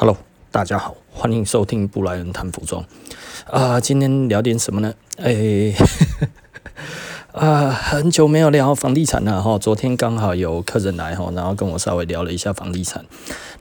[0.00, 0.16] Hello，
[0.50, 2.82] 大家好，欢迎收听布莱恩谈服装
[3.50, 3.78] 啊。
[3.78, 4.94] 今天聊点什么呢？
[5.18, 5.74] 哎、
[7.36, 9.58] 啊，很久没有聊房地产了哈。
[9.58, 13.04] 昨天刚好有客人来哈，然后跟我稍微聊了一下房地产。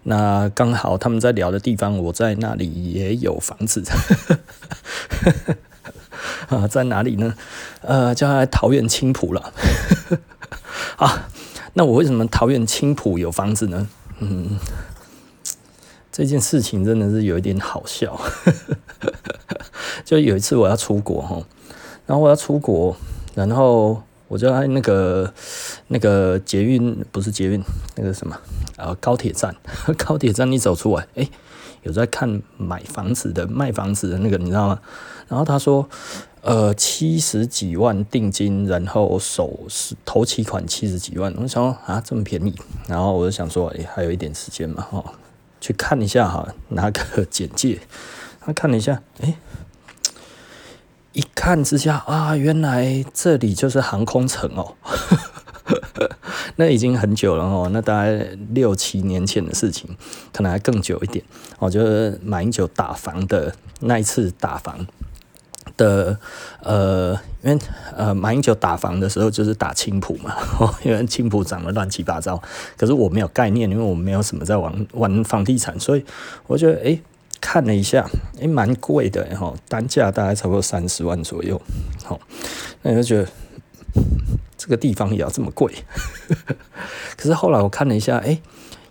[0.03, 3.83] 那刚好他们在聊的地方，我在那里也有房子。
[6.47, 7.35] 啊，在哪里呢？
[7.81, 9.51] 呃，就在桃园青埔了。
[10.95, 11.27] 啊，
[11.73, 13.89] 那我为什么桃园青埔有房子呢？
[14.19, 14.57] 嗯。
[16.19, 18.19] 这件事情真的是有一点好笑，
[20.03, 21.41] 就有一次我要出国哈，
[22.05, 22.93] 然后我要出国，
[23.35, 25.33] 然后我就在那个
[25.87, 27.63] 那个捷运不是捷运
[27.95, 28.37] 那个什么
[28.75, 29.55] 啊高铁站，
[29.97, 31.25] 高铁站一走出来，哎，
[31.83, 34.81] 有在看买房子的卖房子的那个你知道吗？
[35.29, 35.87] 然后他说，
[36.41, 42.53] 呃七十几万定金，然后首是头期款七十几万，我想啊这么便宜，
[42.89, 45.01] 然后我就想说，哎还有一点时间嘛哈。
[45.61, 47.79] 去看一下哈，拿个简介，
[48.39, 49.35] 他看了一下，哎，
[51.13, 54.75] 一看之下啊，原来这里就是航空城哦，
[56.55, 58.11] 那已经很久了哦，那大概
[58.51, 59.95] 六七年前的事情，
[60.33, 61.23] 可能还更久一点。
[61.59, 64.85] 我就是马英九打房的那一次打房。
[65.79, 66.19] 的
[66.61, 67.57] 呃，因为
[67.95, 70.35] 呃，马英九打房的时候就是打青埔嘛，
[70.83, 72.41] 因为青埔涨得乱七八糟。
[72.77, 76.03] 可是我没有概念，因为我没有什么在玩玩房地产，所以
[76.47, 76.99] 我觉得哎，
[77.39, 78.05] 看了一下，
[78.41, 81.59] 哎，蛮贵的哈，单价大概差不多三十万左右。
[82.03, 82.19] 好，
[82.81, 83.29] 那你就觉得
[84.57, 85.73] 这个地方也要这么贵？
[87.15, 88.37] 可是后来我看了一下，哎，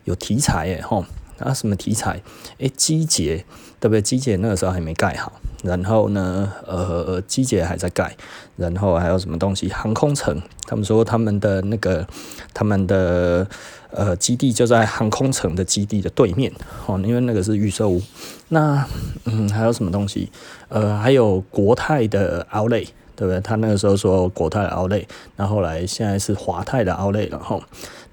[0.05, 1.07] 有题材哎哈，
[1.39, 2.23] 啊什么题材？
[2.59, 3.45] 哎，机捷
[3.79, 4.01] 对不对？
[4.01, 5.33] 机捷那个时候还没盖好。
[5.63, 8.17] 然后呢，呃，机姐还在盖，
[8.57, 9.69] 然后还有什么东西？
[9.71, 12.07] 航空城，他们说他们的那个，
[12.55, 13.47] 他们的
[13.91, 16.53] 呃基地就在航空城的基地的对面，
[16.87, 18.01] 哦，因为那个是预售屋。
[18.51, 18.87] 那
[19.25, 20.31] 嗯，还有什么东西？
[20.69, 23.41] 呃，还有国泰的 Outlet，对不对？
[23.41, 27.63] 他那个时候说国泰的 Outlet，那后来现在是华泰的 Outlet 了，吼。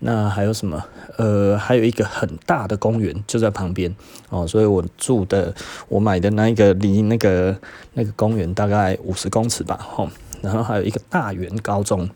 [0.07, 0.85] 那还有什么？
[1.17, 3.91] 呃，还有一个很大的公园就在旁边
[4.29, 5.51] 哦，所以我住的，
[5.89, 7.57] 我买的那一个离那个
[7.93, 10.07] 那个公园大概五十公尺吧，吼。
[10.43, 12.07] 然后还有一个大园高中。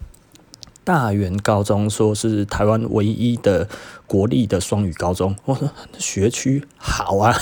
[0.84, 3.67] 大园高中说是台湾唯一的
[4.07, 7.35] 国立的双语高中，我说学区好啊，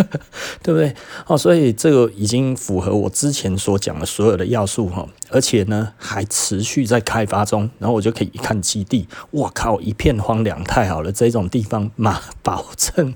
[0.62, 0.94] 对不对？
[1.26, 13.12] 哦，所以这个已经符合我之前所讲的所有的要素哈，而且呢还持续在开发中，然后我就可以一看基地，我靠，一片荒凉，太好了，这种地方嘛，保证。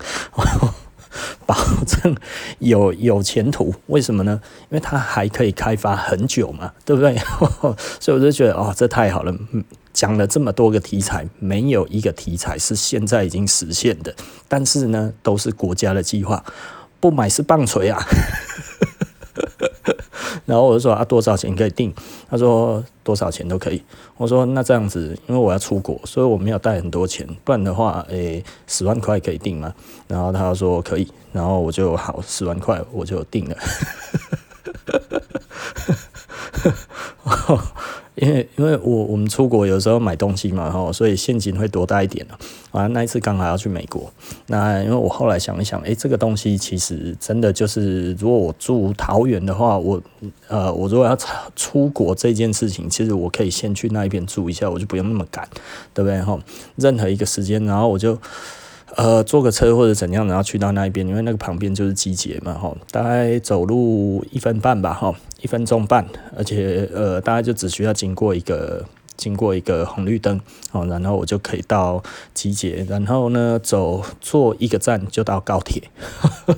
[1.49, 1.55] 保
[1.87, 2.15] 证
[2.59, 4.39] 有有前途，为什么呢？
[4.69, 7.17] 因为它还可以开发很久嘛，对不对？
[7.99, 9.35] 所以我就觉得哦，这太好了。
[9.91, 14.13] 讲了这么多个题材，没有一个题材是现在已经实现的，
[14.47, 16.45] 但是呢，都是国家的计划，
[16.99, 17.99] 不买是棒槌啊。
[20.49, 21.93] 然后我就说啊，多少钱可以订？
[22.27, 23.83] 他说多少钱都可以。
[24.17, 29.71] 我说那这样子，因为我要出国，所以我没有带很多钱，不然的话，诶、十万块可以订吗？
[30.07, 33.55] 然后他说可以，然后我就好，十万块我就订了。
[38.21, 42.37] 因为因为我我们出国有时候买东西嘛，哈，所以现金会多带一点了。
[42.71, 44.11] 啊，那一次刚好要去美国，
[44.47, 50.01] 那因为我后来想一想，诶，这个东西其实真的就是，如果我住桃园的话，我
[50.47, 51.17] 呃，我如果要
[51.55, 55.47] 出国这件事情，其实我可以先去那一边住一下，我就不用那么赶，
[55.93, 56.21] 对不对？
[56.21, 56.37] 哈，
[56.75, 58.17] 任何一个时间，然后我就。
[58.95, 66.05] 呃，坐个车或者怎样，然后去到那一边，因为那个旁边就是集结嘛，吼，大概走路一分半吧，吼，一分钟半，
[66.35, 68.83] 而且呃，大概就只需要经过一个
[69.15, 70.41] 经过一个红绿灯，
[70.71, 72.01] 哦，然后我就可以到
[72.33, 75.83] 集结，然后呢，走坐一个站就到高铁。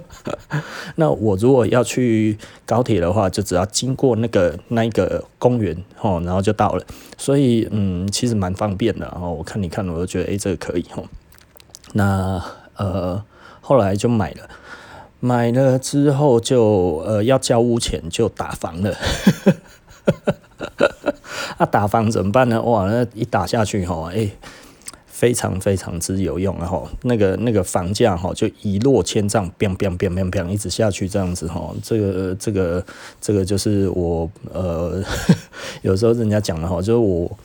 [0.96, 6.84] 那我如果要去高铁的话，就只要经过那个那一个公园，哦，然后就到了，
[7.18, 11.06] 所以嗯，其实蛮方便的，然后我看你看，我就觉得哎、欸，这个可以，吼。
[11.94, 12.42] 那
[12.76, 13.24] 呃，
[13.60, 14.50] 后来就买了，
[15.20, 18.96] 买了之后就呃要交屋钱就打房了，
[21.58, 22.62] 啊打房怎么办呢？
[22.62, 24.30] 哇，那一打下去哈，哎、
[25.06, 32.84] 非常非常之有用啊哈，那个那个房价哈就一落千丈，biang biang biang biang biang 一直下去这样子哈，这个这个
[33.20, 35.04] 这个就是我呃
[35.84, 37.38] 有时候人家讲的哈，就是我。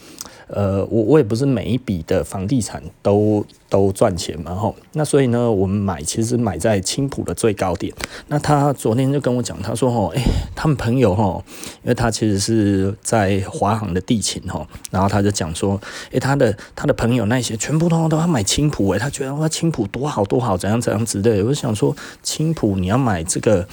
[0.48, 7.93] 呃，我我也不是每一笔的房地产都都赚钱嘛，吼，那所以呢，我们买其实买在青浦的最高点。
[8.28, 10.22] 那他昨天就跟我讲，他说，吼，哎，
[10.54, 11.43] 他们朋友，吼，
[11.82, 15.81] 因为他其实是在华航的地勤，吼，然后他就讲说，
[16.12, 21.44] 哎，他的他的朋友那些全部都都要买青浦，哎，他觉得哇，青浦多好多好，怎样怎样之类的。
[21.44, 23.66] 我就想说，青浦你要买这个，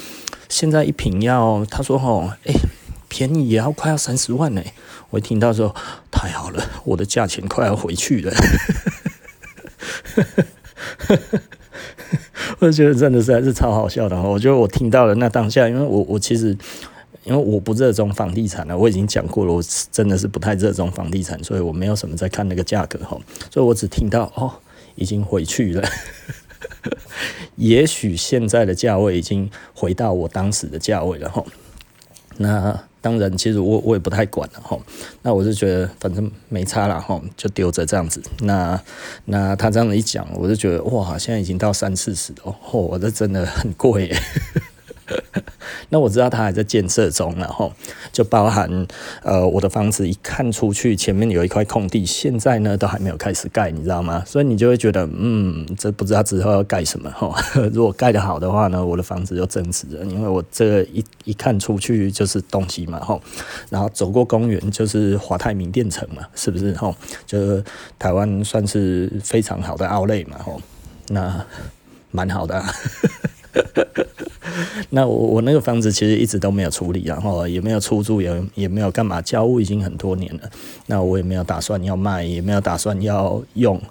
[0.50, 2.54] 现在一坪要，他说，吼，哎。
[3.14, 4.64] 便宜也要快要三十万呢！
[5.12, 5.76] 我一听到说
[6.10, 8.34] 太好了，我的价钱快要回去了。
[12.58, 14.20] 我觉得真的是还是超好笑的。
[14.20, 16.58] 我觉得我听到了那当下，因为我我其实
[17.24, 19.62] 因为我不热衷房地产了，我已经讲过了，我
[19.92, 23.16] 真的是不太热衷房地产，所以我没有什么在看那个价格哈。
[23.52, 24.52] 所以我只听到哦，
[24.96, 25.88] 已经回去了。
[27.58, 31.46] 也许现在的价位已经回到我当时的价位了哈。
[32.38, 32.86] 那。
[33.04, 34.80] 当然，其实我我也不太管了哈。
[35.24, 38.24] 那我是觉得反正没差了哈，就丢着这样子。
[38.40, 38.82] 那
[39.26, 44.18] 那他这样子一讲，我就觉得哇，现在已经到三四十了哦，我这真的很贵耶。
[45.94, 47.72] 那我知道它还在建设中，然后
[48.12, 48.68] 就包含
[49.22, 54.24] 呃我的房子一看出去前面有一块空地，现在呢都还没有开始盖，你知道吗？
[54.26, 57.32] 所以你就会觉得嗯，这不知道之后要盖什么哈。
[57.72, 63.20] 如果盖得好的话呢，我的房子就增值了，因为我这一一看出去就是东西嘛哈，
[63.70, 66.92] 然后走过公园就是华泰名店城嘛，是不是哈？
[67.28, 67.64] 就
[68.00, 70.54] 台湾算是非常好的澳内嘛哈，
[71.10, 71.46] 那
[72.10, 72.66] 蛮好的啊。
[74.90, 80.50] 那我我那个房子其实一直都没有处理，然后也没有出租，也也没有干嘛，交屋已经很多年了。
[80.88, 83.82] 那我也没有打算要卖，也没有打算要用。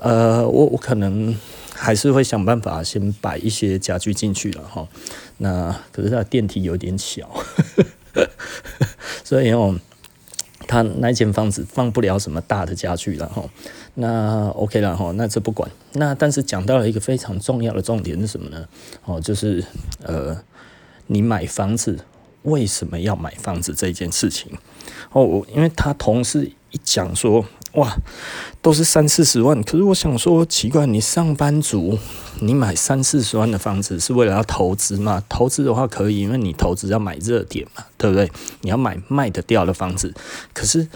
[0.00, 1.36] 呃，我我可能
[1.74, 4.86] 还是会想办法先摆一些家具进去了哈。
[5.38, 7.28] 那可是它电梯有点小，
[9.24, 9.78] 所以哦。
[10.66, 13.42] 他那间房子放不了什么大的家具了哈，
[14.00, 15.68] 那 OK 了哈，那这不管。
[15.94, 18.64] 那但是讲到了一个非常重要的重点是什么呢？
[19.04, 19.64] 哦，就是
[20.04, 20.40] 呃，
[21.08, 21.98] 你买房子
[22.42, 24.52] 为什么要买房子这件事情？
[25.10, 27.44] 哦，我因为他同事一讲说。
[27.74, 27.96] 哇，
[28.62, 31.98] 都是三四十万，可是我想说奇怪，你上班族，
[32.40, 35.22] 你买三四十万的房子是为了要投资吗？
[35.28, 38.32] 投资的话可以，因为你投资要买热点嘛，对不对？
[38.62, 40.14] 你要买卖得掉的房子，
[40.54, 40.88] 可是。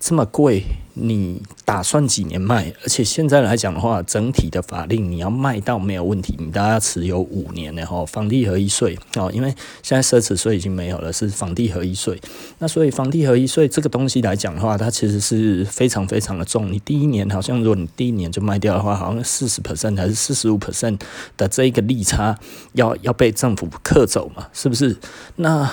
[0.00, 0.64] 这么贵，
[0.94, 2.72] 你打算几年卖？
[2.82, 12.18] 而且现在来讲的话，整体的法令你要卖到没有问题，你大概要持有五年的哈，房地合一税哦，因为现在奢侈税已经没有了，是房地合一税。
[12.60, 16.72] 那所以房地合一税这个东西来讲的话，它其实是非常非常的重。
[16.72, 20.98] 你第一年好像如果你第一年就卖掉的话，好像四十 percent 还是四十五 percent
[21.36, 22.38] 的这一个利差
[22.72, 24.48] 要要被政府克走嘛？
[24.54, 24.96] 是不是？
[25.36, 25.70] 那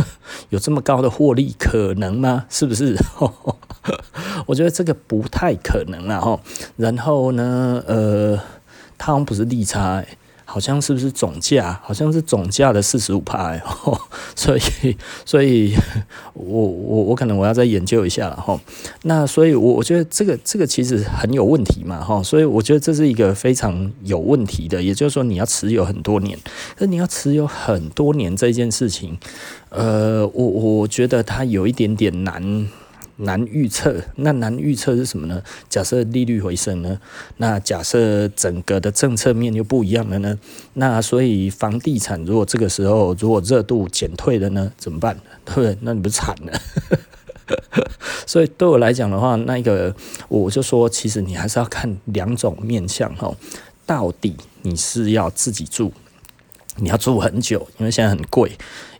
[0.50, 2.44] 有这么高的获利可能吗？
[2.50, 2.94] 是不是？
[4.46, 6.38] 我觉得这个不太可能了哈。
[6.76, 8.36] 然后呢，呃，
[8.98, 10.04] 它好像不是利差，
[10.44, 11.80] 好像是不是总价？
[11.82, 13.56] 好像是总价的四十五趴，
[14.34, 15.74] 所以，所以
[16.34, 18.60] 我我我可能我要再研究一下了哈。
[19.02, 22.22] 那所以，我我觉得这个这个其实很有问题嘛哈。
[22.22, 26.36] 所以我觉得这是一个非常有问题的，也就是说你要持有很多年，
[26.78, 29.16] 那你要持有很多年这件事情，
[29.68, 32.68] 呃，我我觉得它有一点点难。
[33.20, 35.42] 难预测，那难预测是什么呢？
[35.68, 37.00] 假设利率回升呢？
[37.38, 40.38] 那假设整个的政策面又不一样了呢？
[40.74, 44.72] 那所以房地产如果这个时候如果热度减退了呢？
[44.76, 45.18] 怎么办？
[45.44, 45.78] 对不对？
[45.82, 46.60] 那你不惨了？
[48.26, 49.94] 所以对我来讲的话，那个
[50.28, 53.36] 我就说，其实你还是要看两种面向哦。
[53.84, 55.92] 到底你是要自己住，
[56.76, 58.52] 你要住很久，因为现在很贵。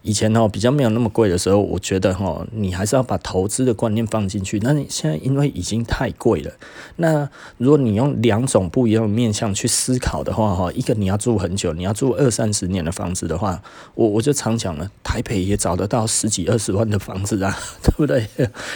[0.02, 4.58] 以前哦，比较没有那么贵的时候，我觉得哈，你还是要把投资的观念放进去。
[4.62, 6.50] 那你现在因为已经太贵了，
[6.96, 7.28] 那
[7.58, 13.62] 如果你用两种不一样的面向去思考的话哈，一个你要住很久，你要住二三十年的房子的话，
[13.94, 17.54] 我我就常讲了，台北也找得到十几二十万的房子啊，
[17.84, 18.26] 对不对？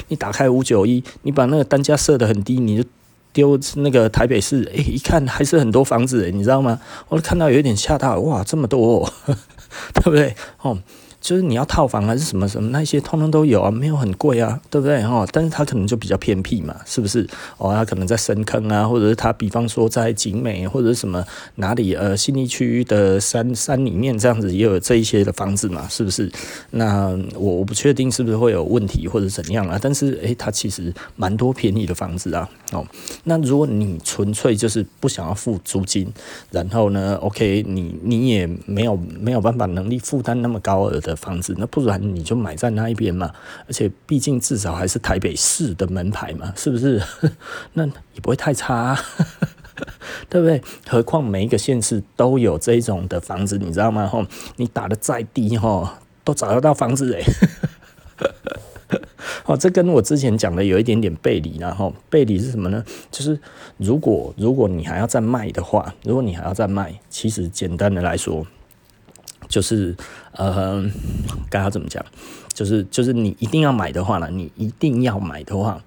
[0.08, 2.88] 你打开五九一，你把那个单价设得很低，你就
[3.32, 6.78] 丢那个台北市，诶，一看还是很多房子，你知道吗？
[7.08, 9.10] 我看到有一点吓到，哇，这么多，
[9.94, 10.34] 对不对？
[10.60, 10.78] 哦。
[11.24, 15.26] 就是你要套房还是什么什么那些，通通都有啊，没有很贵啊，对不对哈？
[15.32, 17.26] 但是它可能就比较偏僻嘛，是不是？
[17.56, 26.30] 哦，它可能在深坑啊，或者是它比方说在景美或者什么哪里呃信义区的山山里面这样子也有这一些的房子嘛，是不是？
[26.72, 32.46] 那我我不确定是不是会有问题或者怎样啊，但是诶、欸，它其实蛮多便宜的房子啊。
[32.72, 32.86] 哦，
[33.22, 36.06] 那如果你纯粹就是不想要付租金，
[36.50, 41.13] 然后呢，OK，你你也没有没有办法能力负担那么高额的。
[41.16, 43.30] 房子，那不然你就买在那一边嘛。
[43.66, 47.02] 而且毕竟至少还是台北市的门牌嘛，是不是？
[47.74, 48.98] 那也不会太差，
[50.28, 50.62] 对不对？
[50.88, 54.06] 何况每一个县市都有这种的房子，你知道吗？
[54.06, 54.24] 吼，
[54.56, 55.88] 你打得再低吼，
[56.22, 57.24] 都找得到房子诶。
[59.46, 62.82] 哦，这跟我之前讲的有一点点背离，然后背离是什么呢？
[63.10, 63.38] 就是
[63.76, 68.46] 如果如果你还要再卖的话，如果你还要再卖，其实简单的来说，
[69.54, 69.94] 就是
[70.32, 70.84] 呃，
[71.48, 72.04] 该要怎么讲？
[72.52, 75.80] 就是就是你一定要买的话呢，你一定要买的话，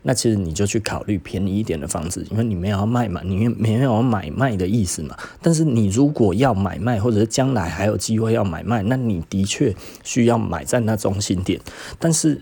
[0.00, 5.14] 那其实你就去考虑便宜一点的房子，因为你没有要卖嘛，你没有买卖的意思嘛。
[5.42, 11.60] 但是你如果要买卖，或者是将来还有机会要买卖，那你的确需要买在那中心点，
[11.98, 12.40] 但是。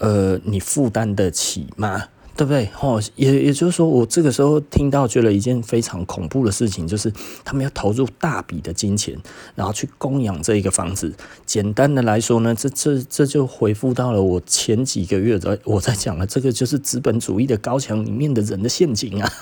[0.00, 2.02] 呃，你负担得起吗？
[2.36, 2.68] 对不对？
[2.80, 7.12] 哦，也也就是说，我这个时候听到觉得一件非常恐怖的事情，就是
[7.44, 9.16] 他们要投入大笔的金钱，
[9.54, 11.14] 然后去供养这一个房子。
[11.46, 19.32] 简单的来说呢，这这这就回复到了我前几个月的我在讲的这个，就是资本主义的高墙里面的人的陷阱啊，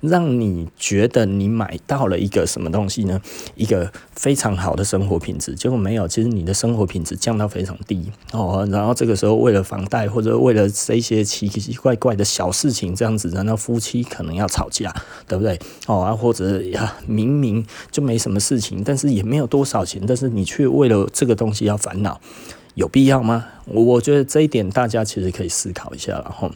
[0.00, 3.20] 让你觉得你买到了一个什么东西呢？
[3.54, 8.66] 一个非常好的生活品质，结果没有，其实你的生活品质降到非常低哦。
[8.70, 14.92] 然后这个时候为了房贷或者为了这些奇奇怪怪的小事情，这样子，然后夫妻可能要吵架，
[15.28, 15.56] 对不对？
[15.86, 22.20] 哦啊，或者呀，明明就没什么事情，但是也没有多少钱，但是你却为了这个东西要烦恼，
[22.74, 23.44] 有必要吗？
[23.66, 26.50] 我我觉得这一点大家其实可以思考一下，然后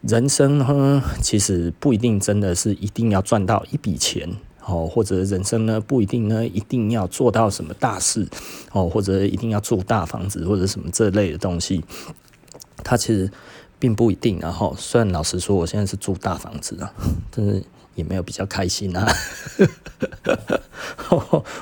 [0.00, 4.28] 人生呢，其实不一定真的是一定要赚到一笔钱
[4.64, 8.26] 哦，或者人生呢不一定呢一定要做到什么大事
[8.72, 11.84] 哦，或者一定要住大房子或者什么这类的东西，
[12.84, 13.30] 它其实。
[13.82, 16.92] 并不一定，然后虽然老实说，我现在是住大房子啊，
[17.30, 17.64] 但是
[18.00, 19.06] 也没有比较开心啊。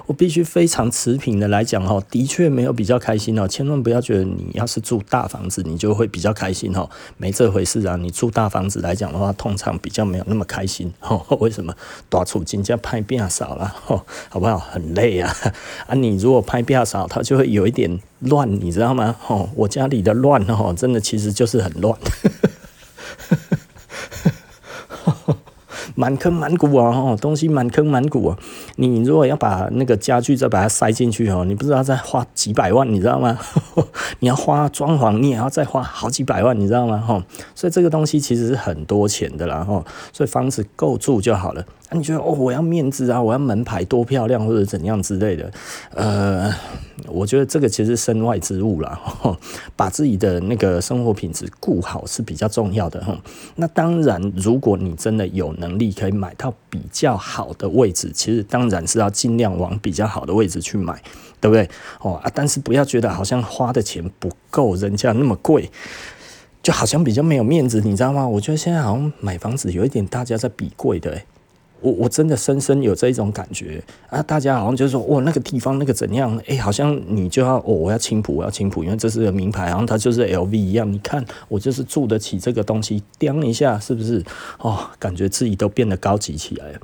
[0.06, 3.48] 我必须非常持平的来讲哦，的确没有比较开心哦。
[3.48, 7.96] 千万不要觉得你要是住大房子，你就会比较开心哦，没这回事啊。
[7.96, 11.24] 你住大房子来讲的话，通常比较没有那么开心哦。
[11.40, 11.74] 为什么？
[12.08, 14.58] 大处金家拍变少了哦，好不好？
[14.58, 15.34] 很累啊
[15.88, 15.94] 啊！
[15.94, 18.00] 你如果拍变少，它就会有一点。
[18.20, 19.14] 乱，你知道吗？
[19.28, 21.96] 哦，我家里的乱哦，真的其实就是很乱，
[25.98, 26.96] 满坑满谷啊！
[26.96, 28.38] 哦，东西满坑满谷啊！
[28.76, 33.36] 你如果要把那个家具再把它塞进去哦，你不知道再花几百万，你知道吗？
[34.20, 37.04] 你要花装潢，你也要再花好几百万，你知道吗？
[37.08, 37.20] 哦，
[37.52, 41.64] 所以这个东西其实是很多钱的啦，哦，所以房子够住就好了。
[41.88, 45.50] 啊，你觉得哦，我要面子啊，我要门牌多漂亮或者怎样之类的，
[45.94, 46.54] 呃，
[47.06, 49.00] 我觉得这个其实身外之物啦，
[49.74, 53.18] 把自己的那个生活品质顾好是比较重要的哈。
[53.56, 61.02] 那当然，如果你真的有能力可以买到比较好的位置，其实当然是要尽量往比较好的位置去买，
[61.40, 61.66] 对不对？
[62.02, 65.70] 哦，但是不要觉得好像花的钱不够，人家那么贵，
[66.62, 68.28] 就好像比较没有面子，你知道吗？
[68.28, 71.24] 我觉得现在好像买房子有一点大家在比贵的，欸。
[71.80, 74.20] 我我真的深深有这一种感觉啊！
[74.22, 76.40] 大家好像就是说，哇，那个地方那个怎样？
[76.48, 80.90] 哎、好像你就要哦，我要青浦，我要青浦，因为这是个名牌，然后它就是 LV 一样。
[80.92, 84.24] 你看，我就是住得起这个东西，掂一下是不是？
[84.58, 86.80] 哦，感觉自己都变得高级起来了。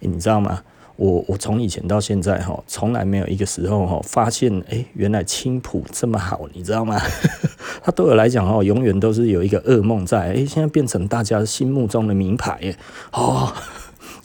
[0.00, 0.62] 你知道吗？
[0.96, 7.00] 我我从以前到现在哈，从来没有一个时候哈发现，哎、原来青浦这么好，你知道吗？
[7.84, 10.32] 它对我来讲哦，永远都是有一个噩梦在。
[10.32, 12.76] 哎、现在变成大家心目中的名牌耶，
[13.12, 13.52] 哦。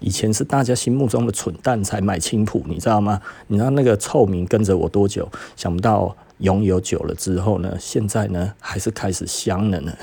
[0.04, 3.22] 以前是大家心目中的蠢蛋才买青浦，你知道吗？
[3.48, 5.28] 你知道那个臭名跟着我多久？
[5.56, 9.94] 想不到拥有久了之后呢，现在呢还是开始香了呢。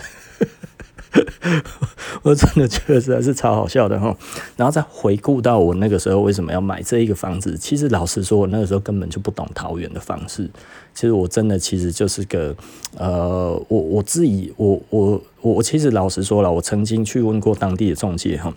[2.22, 4.16] 我真的觉得实在是超好笑的哈。
[4.56, 10.48] 然后再回顾到我那个时候为什么要买这一个房子，其实老实说，我那个时候根本就不懂桃园的房市。
[10.94, 12.56] 其实我真的其实就是个
[12.96, 18.54] 呃，我我自己我我我其实老实说了，我曾经去问过当地的中介哈。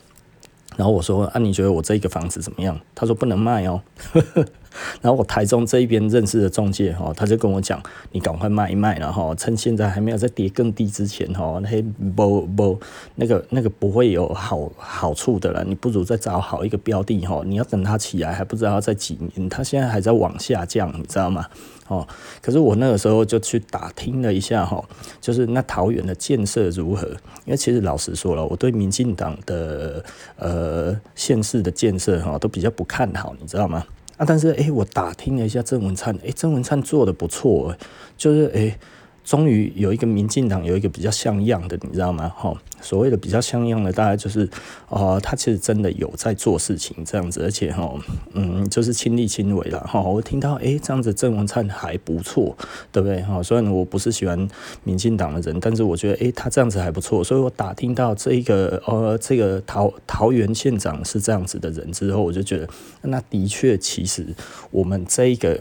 [0.77, 2.79] 然后我说啊，你觉得我这个房子怎么样？
[2.95, 3.81] 他说不能卖哦。
[5.01, 7.79] 然后我台中这一边认识的中介哈，他就跟我讲，
[8.11, 11.79] 你赶快卖一卖了哈，趁现在还没有再跌更低之前哈，那些
[12.15, 12.79] 不不
[13.15, 15.63] 那个那个不会有好好处的了。
[15.63, 21.45] 你不如再找好一个标的哈，你要等它起来还不知道要再几年，它现在还在往下降，你知道吗？
[21.93, 22.07] 哦，
[22.41, 24.83] 可是我那个时候就去打听了一下哈，
[25.21, 27.07] 就是那桃园的建设如何？
[27.45, 30.03] 因为其实老实说了，我对民进党的
[30.38, 33.85] 呃县市的建设哈都比较不看好，你知道吗？
[34.17, 37.75] 啊，但是诶、我打听了一下郑文灿，诶、欸，郑文灿做的不错，
[38.15, 38.77] 就是诶、
[39.23, 42.29] 终于有一个民进党有一个比较像样的，你知道吗？
[42.35, 44.49] 哈，所谓的比较像样的，大概就是
[44.89, 47.89] 哦，他其实真的有在做事情这样子，而且哈，
[48.33, 50.01] 嗯，就是亲力亲为了哈。
[50.01, 52.55] 我听到哎，这样子郑文灿还不错，
[52.91, 53.21] 对不对？
[53.21, 54.47] 哈，虽然我不是喜欢
[54.83, 62.67] 民进党的人，但是我觉得哎，他这样子还不错，所以我打听到这一个呃，这个桃桃园县长是这样子的人之后，我就觉得
[63.03, 64.25] 那的确，其实
[64.69, 65.57] 我们这一个。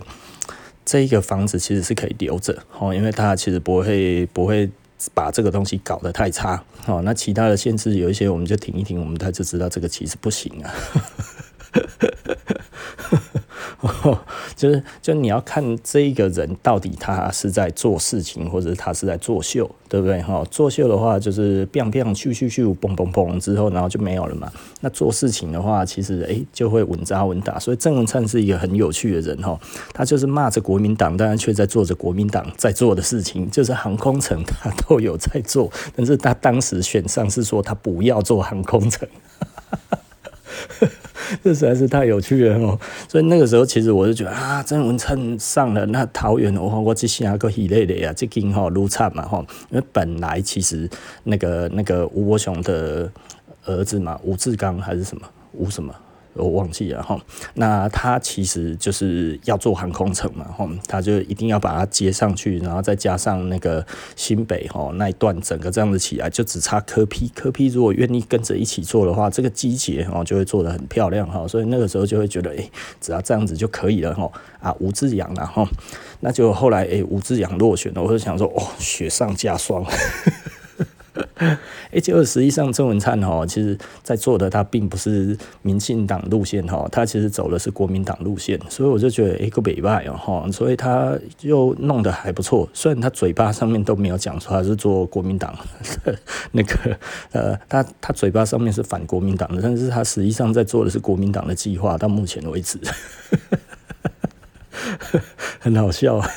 [0.84, 4.70] 这一个房子其实是可以留着哦，因为它其实不会不会
[5.14, 7.00] 把这个东西搞得太差哦。
[7.04, 10.74] 那其他的限制有一些，我们就停一停，我们他就知道这个其实不行啊。
[14.54, 20.22] 就是，就你要看这一个人到底他是在做事情，或者他是在作秀，对不对？
[20.22, 24.50] 哈，作秀的话就是砰砰咻咻咻嘣嘣嘣之后，然后就没有了嘛。
[24.80, 27.58] 那做事情的话，其实诶就会稳扎稳打。
[27.58, 29.58] 所以郑文灿是一个很有趣的人哈，
[29.92, 39.08] 他就是骂着国民党，但是却在做着国民党在做的事情，就是航空城他都有在做，但是他当时选上是说他不要做航空城。
[41.42, 42.78] 这实在是太有趣了哦！
[43.08, 50.88] 所以那个时候，其实我就觉得啊，郑文灿上了那桃园，我我这下个喜累累啊，这间哈撸惨嘛哈，因为本来其实
[51.24, 53.10] 那个那个吴伯雄的
[53.64, 55.94] 儿子嘛，吴志刚还是什么吴什么。
[56.34, 57.20] 我忘记了哈，
[57.54, 63.84] 那他其实就是要做航空城嘛哈，他就一定要把它接上去，然后再加上那个
[64.16, 72.70] 新北哈那一段整个这样子起来，就只差科批科批如果愿意跟着一起做的话，这个机捷哦就会做得很漂亮哈，所以那个时候就会觉得诶、
[73.00, 75.68] 只要这样子就可以了哈啊吴志阳了哈，
[76.20, 79.84] 那就后来诶、吴志阳落选了，我就想说哦雪上加霜。
[81.90, 92.68] 哎，结果实际上郑文灿哈，其实在做的他并不是民进党路线哈，他其实走的是国民党路线，所以我就觉得一个北派哦哈，所以他又弄得还不错。
[92.72, 95.54] 虽然他嘴巴上面都没有讲出来是做国民党
[96.52, 96.96] 那个
[97.32, 102.78] 呃，他他嘴巴上面是反国民党的，但是他实际上在做的是国民党的计划，到目前为止
[105.62, 106.28] 很好笑啊。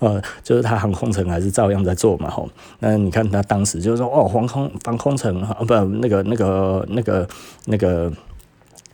[0.00, 2.48] 呃， 就是他航空城还是照样在做嘛，吼。
[2.80, 7.28] 那你看他当时就是说，哦，航空防空城啊，不，那个那个那个
[7.66, 8.12] 那个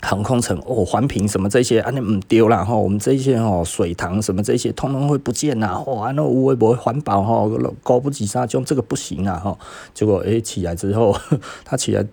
[0.02, 2.74] 航空城，哦，环评什么这些啊，那唔丢了哈。
[2.74, 5.80] 我们这些哦，水塘什么这些，通通会不见呐。
[5.86, 7.48] 哇，那无微博环保哈，
[7.82, 9.56] 高不及杀，就这个不行啊哈。
[9.94, 11.16] 结果诶、起来之后，
[11.64, 12.04] 他起来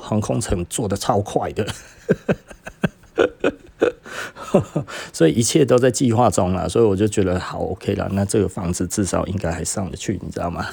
[0.00, 1.66] 航空城做得超快的。
[5.12, 8.08] 所以一切都在计划中了，所以我就觉得好 OK 了。
[8.12, 10.66] 那这个房子至少应该还上得去，你知道吗？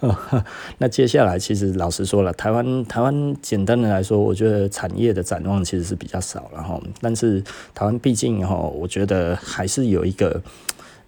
[0.78, 6.80] 那接下来其实老实说了，台湾台湾简单的来说，我觉得产业的展望其实是比较少了哈。
[7.00, 7.42] 但是
[7.74, 10.40] 台湾毕竟哈，我觉得还是有一个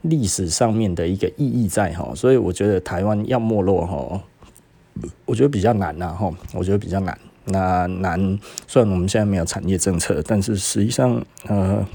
[0.02, 4.20] 历史上面的一个意义在哈，所以我觉得台湾要没落哈，
[5.24, 7.16] 我觉得比较难呐哈，我觉得比较难。
[7.52, 11.86] 那南，虽然我们现在没有产业政策，但是实际上，呃，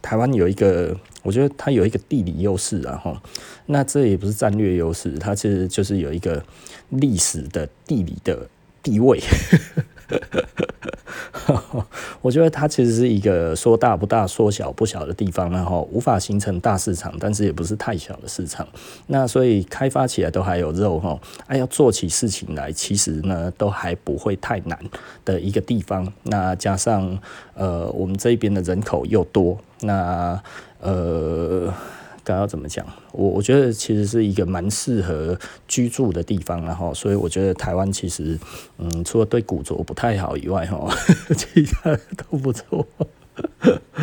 [0.00, 3.22] 台湾有一个，我觉得它有一个地理优势啊，哈。
[3.66, 6.42] 那这也不是战略优势，它其实就是有一个
[6.88, 8.48] 历史的地理的
[8.82, 9.20] 地位。
[12.22, 18.66] 我觉得它其实是一个说大不大，说小不小的地方，然后无法形成大市场，但是也不是太小的市场。
[19.06, 24.78] 那所以开发起来都还有肉哈，哎，要做起事情来，其实呢都还不会太难
[25.24, 26.12] 的一个地方。
[26.24, 27.18] 那加上
[27.54, 30.40] 呃，我们这边的人口又多，那
[30.80, 31.72] 呃。
[32.24, 32.86] 该要怎么讲？
[33.12, 38.38] 我我觉得其实是一个蛮适合居住的地方，然后，所以我觉得台湾其实，
[38.78, 40.88] 嗯，除了对古着不太好以外，哈，
[41.36, 42.86] 其他都不错。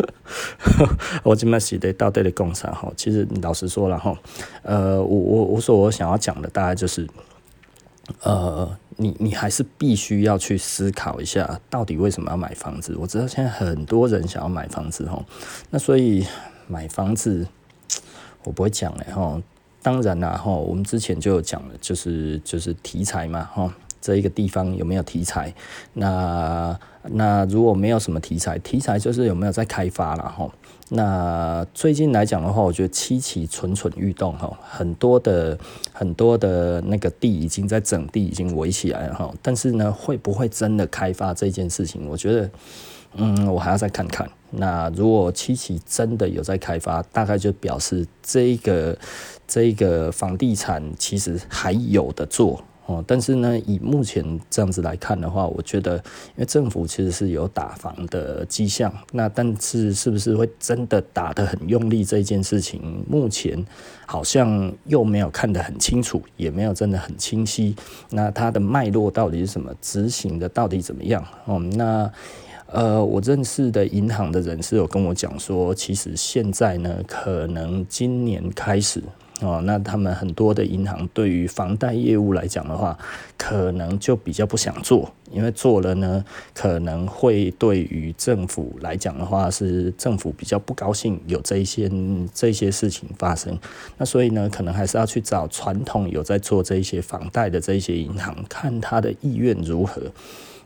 [1.23, 4.17] 我这么写的到底的共产哈，其实老实说了哈，
[4.63, 7.08] 呃，我我我说我想要讲的大概就是，
[8.23, 12.95] 呃，你你还是必须要去思考一下，到底为什么要买房子？
[12.97, 15.23] 我知道现在很多人想要买房子哈，
[15.69, 16.25] 那所以
[16.67, 17.45] 买房子。
[18.43, 19.41] 我不会讲嘞哈，
[19.82, 25.54] 当然啦哈，我们之前就有讲了，就是就是题材嘛哈，这一个地方有没有题材？
[25.93, 30.50] 那那如果没有什么题材，题材就是有没有在开发了哈。
[30.89, 35.58] 那最近来讲的话，我觉得七期蠢蠢欲动哈，很多的
[35.91, 39.34] 很多的那个地已经在整地，已经围起来了哈。
[39.41, 42.08] 但是呢，会不会真的开发这件事情？
[42.08, 42.50] 我觉得。
[43.19, 44.30] 嗯，我还要再看看。
[44.51, 48.97] 那如果七期真的有在开发，大概就表示这个
[49.45, 53.03] 这个房地产其实还有的做哦。
[53.05, 63.63] 但是呢，以目前这样子来看的话，我觉得，因为政府其实是有打房的迹象，那但是是不是会真的打得很用力这件事情，目前
[64.05, 67.75] 好像又没有看得很清楚，也没有真的很清晰。
[68.10, 69.73] 那它的脉络到底是什么？
[69.81, 71.21] 执行的到底怎么样？
[71.43, 72.10] 哦，那。
[72.71, 79.01] 呃，我认识的银行的人士有跟我讲说，其实现在呢，可能今年开始
[79.39, 82.97] 哦，那他们很多的银行对于房贷业务来讲的话，
[83.38, 91.89] 可能就比较不想做，因为做了呢，可能会对于政府来讲的话，是政府比较不高兴有这一些
[92.34, 93.58] 这些事情发生。
[93.97, 100.01] 那所以呢，可能还是要去找传统有在做这一些房贷的这些银行，看他的意愿如何。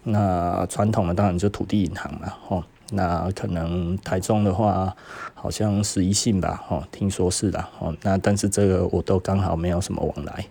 [0.03, 2.63] 那传统的当然就土地银行了，吼。
[2.93, 4.93] 那可能台中的话，
[5.41, 7.91] 好像十一信吧，哦，听说是的，吼。
[8.03, 10.45] 那但是这个我都刚好没有什么往来，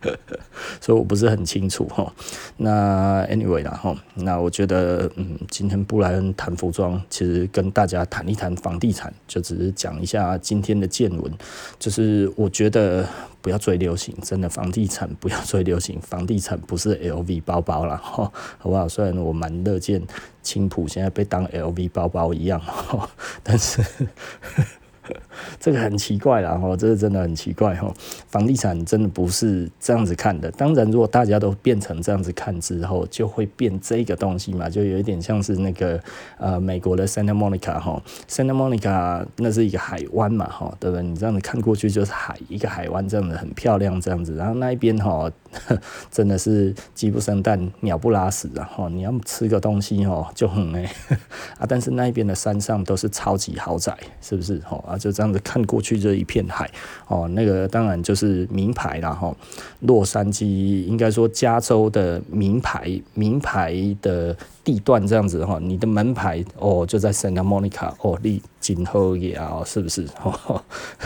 [0.82, 2.12] 所以我不是很清楚，吼。
[2.58, 3.96] 那 anyway 啦，吼。
[4.14, 11.32] 那我觉得，嗯，今天布莱恩谈服装，其实跟大家谈一谈房地产，就只是讲一下今天的见闻，
[11.78, 13.06] 就是我觉得。
[13.42, 18.32] 不要追流行，真的房地产不要追流行，房地产不是 LV 包包了，好
[18.64, 18.88] 不好？
[18.88, 20.02] 虽然我蛮乐见
[20.42, 22.60] 青浦现在被当 LV 包包一样，
[23.44, 23.80] 但是。
[23.86, 24.06] 呵
[24.42, 24.62] 呵
[25.02, 25.20] 呵
[25.58, 27.92] 这个很奇怪啦，哈，这个真的很奇怪哈。
[28.28, 30.50] 房地产真的不是这样子看的。
[30.52, 36.00] 当然，如果大家都变成这样子看之后，就会变这个东西嘛，就有一点像是那个
[36.38, 41.02] 呃美国的 Santa Monica 哈，Santa Monica 那是一个海湾嘛，哈，对不对？
[41.02, 44.34] 你这样子看过去就是海，一个海湾这样子很漂亮这样子。
[44.36, 45.30] 然后那一边哈，
[46.10, 50.90] 真的是鸡不生蛋，鸟不拉屎啊，哈，你要吃个东西哈就很哎
[51.58, 54.58] 啊，但是那一边的山上都是超级豪宅，是不是？
[54.60, 54.82] 哈。
[54.98, 56.70] 就这样看过去，这一片海
[57.08, 59.34] 哦，那个当然就是名牌了哈。
[59.80, 65.60] 洛杉矶应该说加州的名牌，名牌的地段这样子哈。
[65.62, 70.04] 你的门牌哦就在 Santa Monica 哦，你今后也啊，是不是？
[70.24, 70.60] 哦，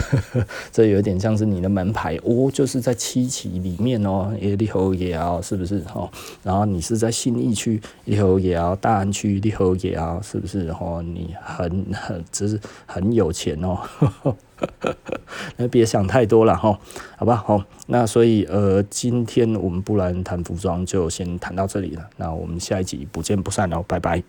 [0.73, 5.85] 这有点像是你的门牌哦，就是在七期里面哦，也你好也啊，是不是？
[5.95, 6.11] 哦，
[6.43, 10.69] 然后你是在信义区，你好也啊，大安区你好也啊，是不是？
[10.81, 13.79] 哦，你很很只是很有钱哦。
[13.99, 14.37] 呵呵
[15.57, 16.79] 那别想太多了哈，
[17.17, 24.23] 好吧，好，那所以呃，今天我们不然谈服装就先谈到这里了，那我们下一集不见不散哦，拜拜。